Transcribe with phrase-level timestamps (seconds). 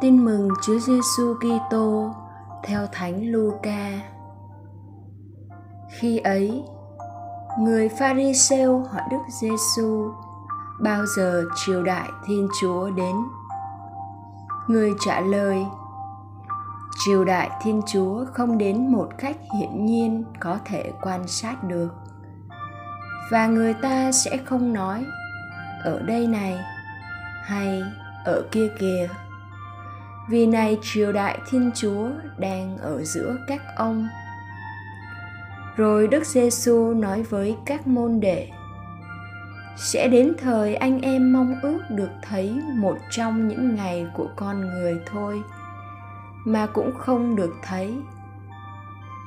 [0.00, 2.14] Tin mừng Chúa Giêsu Kitô
[2.64, 3.90] theo Thánh Luca.
[5.90, 6.62] Khi ấy,
[7.58, 10.12] người Pharisêu hỏi Đức Giêsu
[10.80, 13.16] bao giờ triều đại Thiên Chúa đến.
[14.66, 15.66] Người trả lời:
[17.04, 21.88] Triều đại Thiên Chúa không đến một cách hiển nhiên có thể quan sát được.
[23.30, 25.04] Và người ta sẽ không nói
[25.84, 26.58] ở đây này
[27.44, 27.82] hay
[28.24, 29.08] ở kia kìa
[30.30, 34.08] vì này triều đại thiên chúa đang ở giữa các ông.
[35.76, 38.48] Rồi đức giêsu nói với các môn đệ,
[39.76, 44.60] sẽ đến thời anh em mong ước được thấy một trong những ngày của con
[44.60, 45.42] người thôi,
[46.44, 47.94] mà cũng không được thấy.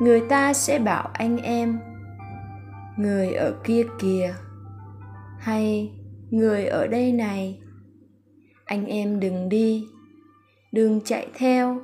[0.00, 1.78] Người ta sẽ bảo anh em,
[2.96, 4.34] người ở kia kìa,
[5.38, 5.92] hay
[6.30, 7.60] người ở đây này,
[8.64, 9.88] anh em đừng đi
[10.72, 11.80] đừng chạy theo.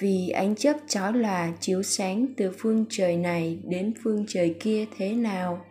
[0.00, 4.86] Vì ánh chớp chói là chiếu sáng từ phương trời này đến phương trời kia
[4.96, 5.64] thế nào,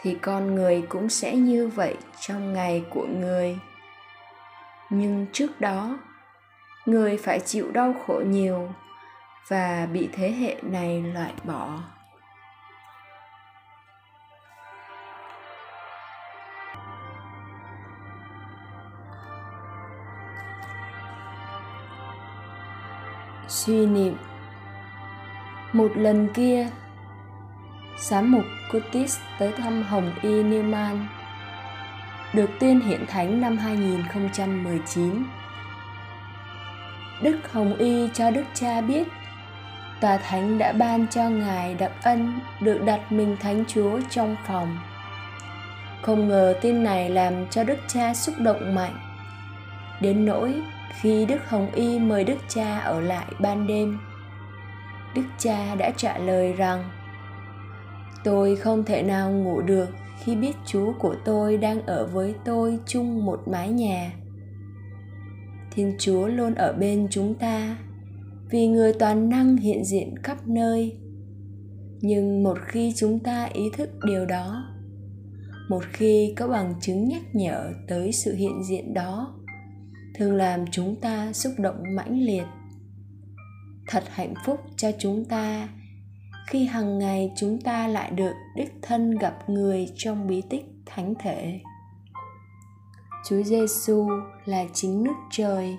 [0.00, 3.58] thì con người cũng sẽ như vậy trong ngày của người.
[4.90, 5.98] Nhưng trước đó,
[6.86, 8.68] người phải chịu đau khổ nhiều
[9.48, 11.82] và bị thế hệ này loại bỏ.
[23.50, 24.16] Suy niệm
[25.72, 26.68] một lần kia,
[27.98, 31.04] giám mục Curtis tới thăm Hồng Y Newman,
[32.34, 35.24] được tuyên hiện thánh năm 2019
[37.22, 39.08] Đức Hồng Y cho Đức Cha biết,
[40.00, 44.78] Tòa Thánh đã ban cho Ngài đặc ân được đặt mình Thánh Chúa trong phòng.
[46.02, 48.94] Không ngờ tin này làm cho Đức Cha xúc động mạnh.
[50.00, 53.98] Đến nỗi khi Đức Hồng Y mời Đức Cha ở lại ban đêm,
[55.14, 56.90] Đức Cha đã trả lời rằng
[58.24, 59.88] Tôi không thể nào ngủ được
[60.24, 64.12] khi biết chú của tôi đang ở với tôi chung một mái nhà.
[65.70, 67.76] Thiên Chúa luôn ở bên chúng ta
[68.50, 70.96] vì người toàn năng hiện diện khắp nơi.
[72.00, 74.64] Nhưng một khi chúng ta ý thức điều đó,
[75.68, 79.34] một khi có bằng chứng nhắc nhở tới sự hiện diện đó
[80.20, 82.44] thường làm chúng ta xúc động mãnh liệt.
[83.88, 85.68] Thật hạnh phúc cho chúng ta
[86.48, 91.14] khi hàng ngày chúng ta lại được đích thân gặp người trong bí tích thánh
[91.18, 91.60] thể.
[93.28, 94.08] Chúa giêsu
[94.44, 95.76] là chính nước trời.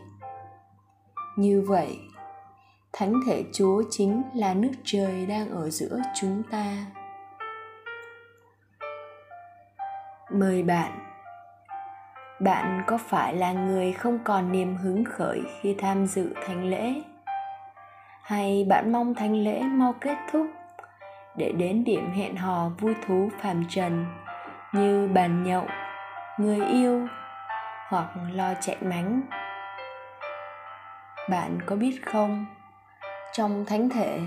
[1.37, 1.97] Như vậy,
[2.93, 6.85] thánh thể chúa chính là nước trời đang ở giữa chúng ta.
[10.31, 11.10] Mời bạn
[12.43, 16.93] bạn có phải là người không còn niềm hứng khởi khi tham dự thánh lễ?
[18.23, 20.47] Hay bạn mong thánh lễ mau kết thúc
[21.37, 24.05] để đến điểm hẹn hò vui thú phàm trần
[24.73, 25.65] như bàn nhậu,
[26.37, 27.07] người yêu
[27.89, 29.21] hoặc lo chạy mánh?
[31.29, 32.45] Bạn có biết không?
[33.33, 34.19] Trong thánh thể,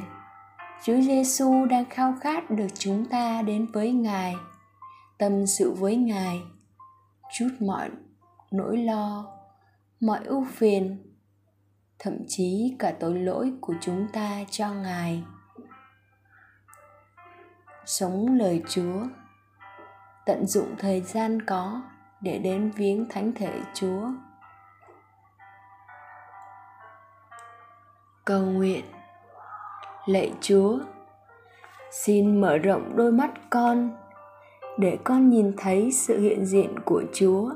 [0.82, 4.34] chúa giêsu đang khao khát được chúng ta đến với ngài,
[5.18, 6.42] tâm sự với ngài
[7.34, 7.90] chút mọi
[8.50, 9.26] nỗi lo,
[10.00, 11.12] mọi ưu phiền,
[11.98, 15.22] thậm chí cả tội lỗi của chúng ta cho ngài.
[17.86, 19.02] Sống lời chúa,
[20.26, 21.82] tận dụng thời gian có
[22.20, 24.08] để đến viếng thánh thể chúa.
[28.24, 28.84] Cầu nguyện,
[30.06, 30.78] lạy chúa,
[31.90, 34.03] xin mở rộng đôi mắt con
[34.78, 37.50] để con nhìn thấy sự hiện diện của chúa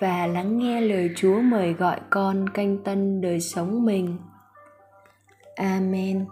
[0.00, 4.16] và lắng nghe lời Chúa mời gọi con canh tân đời sống mình.
[5.56, 6.26] Amen.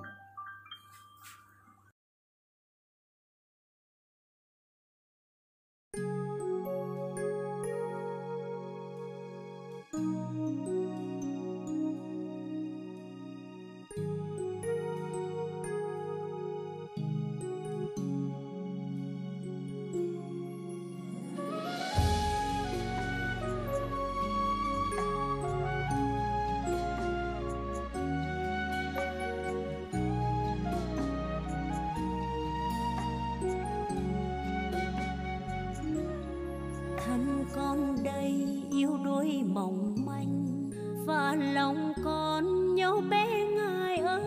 [41.37, 43.27] lòng con nhau bé
[43.57, 44.23] ngài ơi.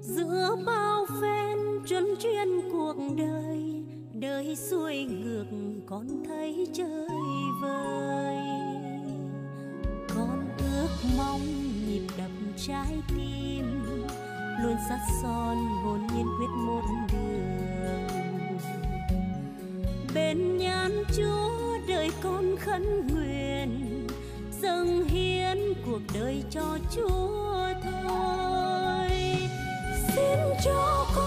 [0.00, 5.46] Giữa bao phen trấn chuyên cuộc đời đời xuôi ngược
[5.86, 7.08] con thấy chơi
[7.62, 8.36] vơi.
[10.14, 10.88] Con ước
[11.18, 11.40] mong
[11.86, 13.64] nhịp đập trái tim,
[14.62, 16.82] luôn sắt son hồn nhiên quyết một
[17.12, 18.08] đường.
[20.14, 23.93] Bên nhan chúa đời con khấn nguyện
[24.64, 29.10] dâng hiến cuộc đời cho Chúa thôi.
[30.08, 31.23] Xin cho con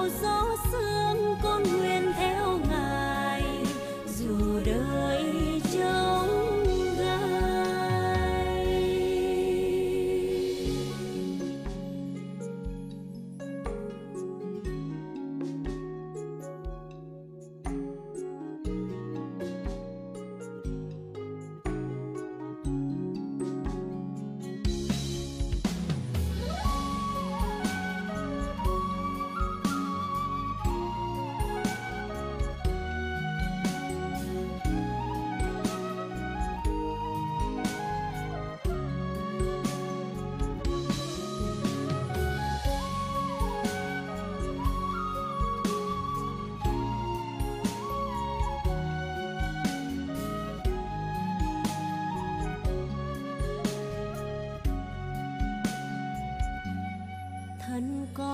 [0.00, 1.89] bao gió sương con người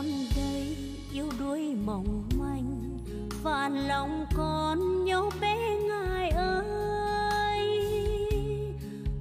[0.06, 0.76] sang đây
[1.12, 2.98] yêu đuối mỏng manh,
[3.42, 6.64] vạn lòng con nhau bé ngài ơi.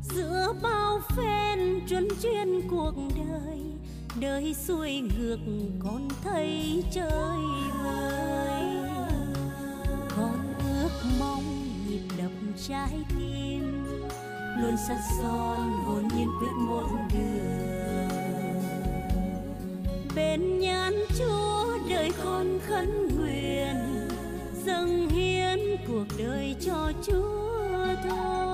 [0.02, 3.62] Giữa bao phen truân chuyên cuộc đời
[4.20, 5.40] đời xuôi ngược
[5.80, 7.40] con thấy chơi
[7.84, 8.64] vơi.
[10.18, 10.90] Con ước
[11.20, 11.44] mong
[11.90, 12.32] nhịp đập
[12.68, 13.86] trái tim,
[14.62, 17.95] luôn sắt son hồn nhiên quyết một đường
[20.16, 23.76] bên nhãn chúa đời con khấn nguyện
[24.66, 28.45] dâng hiến cuộc đời cho chúa thôi.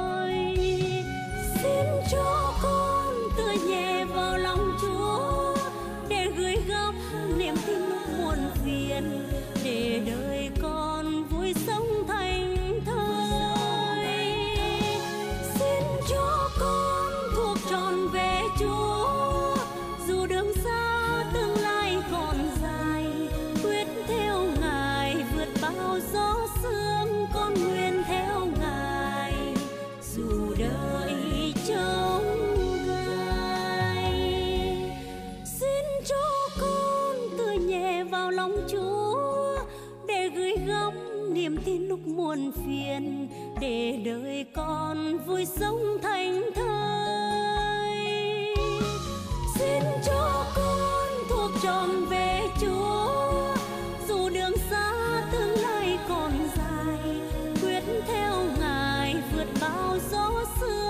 [41.42, 43.28] niềm tin lúc muôn phiền,
[43.62, 47.98] để đời con vui sống thành thơi.
[49.56, 53.54] Xin cho con thuộc tròn về chúa,
[54.08, 54.94] dù đường xa
[55.32, 57.16] tương lai còn dài,
[57.62, 60.81] quyết theo ngài vượt bao gió sương